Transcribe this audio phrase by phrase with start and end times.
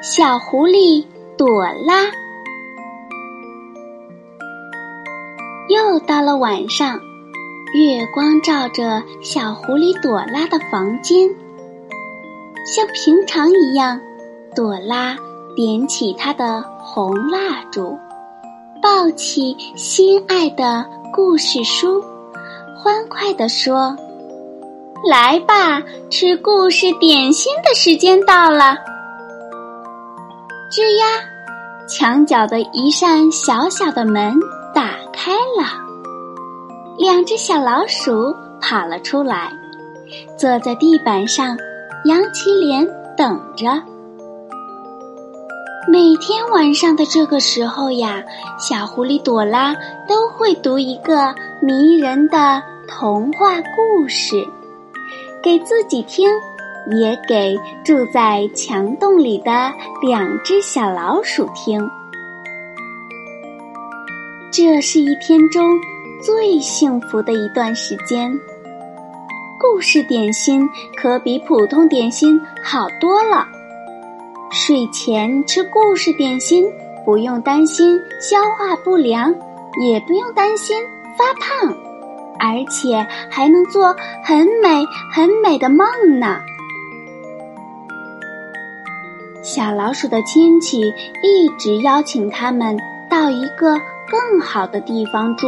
[0.00, 1.04] 小狐狸
[1.36, 2.04] 朵拉，
[5.68, 7.00] 又到了晚上，
[7.74, 11.28] 月光照着小狐狸朵拉的房间。
[12.64, 14.00] 像平常一样，
[14.54, 15.16] 朵拉
[15.56, 17.98] 点起她的红蜡烛，
[18.80, 22.00] 抱起心爱的故事书，
[22.76, 23.96] 欢快地说
[25.10, 28.76] ：“来吧，吃故事点心的时间到了。”
[30.78, 31.06] 吱呀，
[31.88, 34.38] 墙角的一扇小小的门
[34.72, 35.66] 打开了，
[36.96, 39.50] 两只小老鼠跑了出来，
[40.36, 41.58] 坐在地板上，
[42.04, 43.82] 扬起脸等着。
[45.88, 48.22] 每天晚上的这个时候呀，
[48.56, 49.74] 小狐狸朵拉
[50.06, 54.46] 都会读一个迷人的童话故事，
[55.42, 56.30] 给自己听。
[56.92, 59.72] 也给住在墙洞里的
[60.02, 61.88] 两只小老鼠听。
[64.50, 65.78] 这是一天中
[66.22, 68.32] 最幸福的一段时间。
[69.60, 73.46] 故事点心可比普通点心好多了。
[74.50, 76.64] 睡前吃故事点心，
[77.04, 79.34] 不用担心消化不良，
[79.82, 80.76] 也不用担心
[81.16, 81.76] 发胖，
[82.38, 83.94] 而且还能做
[84.24, 85.86] 很美很美的梦
[86.18, 86.40] 呢。
[89.48, 90.92] 小老鼠的亲戚
[91.22, 92.78] 一直邀请他们
[93.08, 95.46] 到一个更好的地方住，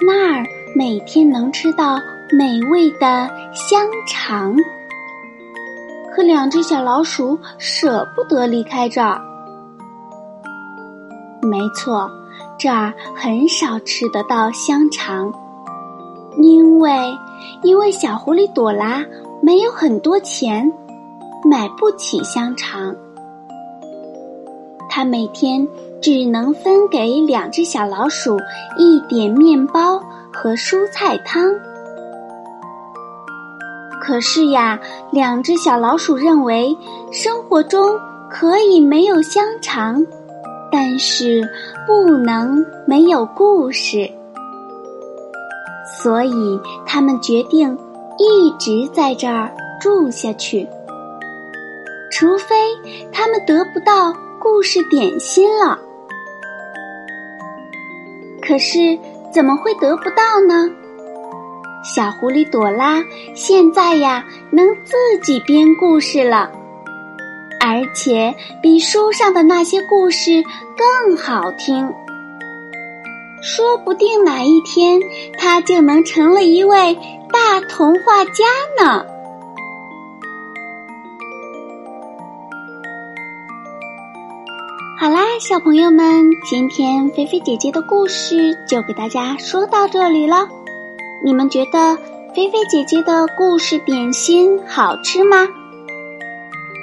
[0.00, 4.56] 那儿每天能吃到美味的香肠。
[6.10, 9.20] 可两只小老鼠舍不得离开这儿。
[11.42, 12.10] 没错，
[12.58, 15.30] 这儿很少吃得到香肠，
[16.38, 17.14] 因为
[17.62, 19.04] 因为小狐狸朵拉
[19.42, 20.72] 没有很多钱。
[21.44, 22.94] 买不起香肠，
[24.88, 25.66] 他每天
[26.00, 28.36] 只能分给两只小老鼠
[28.76, 29.98] 一点面包
[30.32, 31.50] 和蔬菜汤。
[34.00, 34.78] 可是呀，
[35.10, 36.76] 两只小老鼠认为
[37.10, 40.04] 生活中可以没有香肠，
[40.70, 41.42] 但是
[41.86, 44.10] 不能没有故事，
[46.02, 47.76] 所以他们决定
[48.18, 50.68] 一直在这儿住下去。
[52.20, 52.54] 除非
[53.10, 55.78] 他们得不到故事点心了，
[58.42, 58.98] 可是
[59.32, 60.68] 怎么会得不到呢？
[61.82, 63.02] 小狐狸朵拉
[63.34, 66.50] 现在呀，能自己编故事了，
[67.58, 70.44] 而且比书上的那些故事
[70.76, 71.90] 更好听。
[73.40, 75.00] 说不定哪一天，
[75.38, 76.94] 他就能成了一位
[77.32, 78.44] 大童话家
[78.78, 79.06] 呢。
[85.00, 90.46] 好啦，小朋友们，今天菲菲姐姐的故事就给大家说到这里了。
[91.24, 91.96] 你们觉得
[92.34, 95.48] 菲菲姐姐的故事点心好吃吗？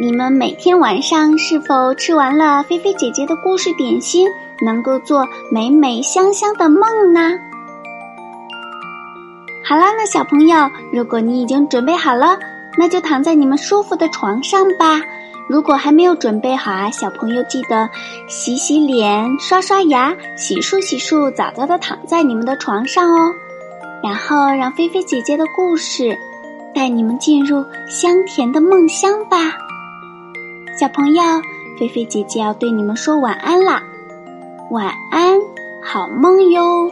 [0.00, 4.26] 你们每天晚上是否吃完了菲菲姐姐的故事点心，
[4.62, 7.20] 能够做美美香香的梦呢？
[9.62, 12.38] 好啦，那小朋友，如果你已经准备好了，
[12.78, 15.02] 那就躺在你们舒服的床上吧。
[15.48, 17.88] 如果还没有准备好啊，小朋友记得
[18.28, 23.32] 洗洗脸、刷刷牙、洗漱洗漱，早早的躺在你们的床上哦。
[24.02, 26.16] 然后让菲菲姐姐的故事
[26.74, 29.36] 带你们进入香甜的梦乡吧。
[30.78, 31.22] 小朋友，
[31.78, 33.82] 菲菲姐姐要对你们说晚安啦，
[34.70, 35.38] 晚安，
[35.82, 36.90] 好梦哟。